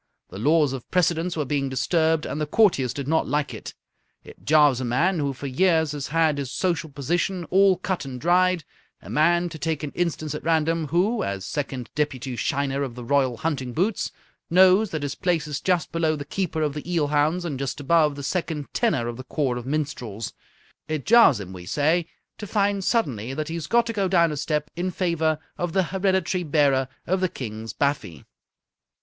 [0.29, 3.75] The laws of precedence were being disturbed, and the courtiers did not like it.
[4.23, 8.19] It jars a man who for years has had his social position all cut and
[8.19, 8.63] dried
[9.03, 13.03] a man, to take an instance at random, who, as Second Deputy Shiner of the
[13.03, 14.11] Royal Hunting Boots,
[14.49, 17.79] knows that his place is just below the Keeper of the Eel Hounds and just
[17.79, 20.33] above the Second Tenor of the Corps of Minstrels
[20.87, 22.07] it jars him, we say,
[22.39, 25.73] to find suddenly that he has got to go down a step in favour of
[25.73, 28.25] the Hereditary Bearer of the King's Baffy.